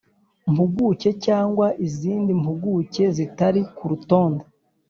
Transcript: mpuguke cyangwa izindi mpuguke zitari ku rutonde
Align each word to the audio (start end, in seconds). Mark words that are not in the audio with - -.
mpuguke 0.51 1.09
cyangwa 1.25 1.67
izindi 1.87 2.31
mpuguke 2.41 3.03
zitari 3.15 3.61
ku 3.75 3.83
rutonde 3.91 4.43